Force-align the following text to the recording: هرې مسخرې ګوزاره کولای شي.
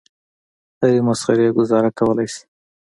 هرې 0.79 0.99
مسخرې 1.07 1.47
ګوزاره 1.57 1.89
کولای 1.99 2.27
شي. 2.33 2.43